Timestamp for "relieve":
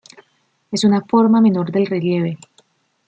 1.85-2.39